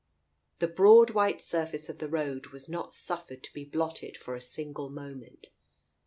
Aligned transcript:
The 0.57 0.67
broad 0.67 1.11
white 1.11 1.43
surface 1.43 1.87
of 1.87 1.99
the 1.99 2.09
road 2.09 2.47
was 2.47 2.67
not 2.67 2.95
suffered 2.95 3.43
to 3.43 3.53
be 3.53 3.65
blotted 3.65 4.17
for 4.17 4.33
a 4.33 4.41
single 4.41 4.89
moment. 4.89 5.51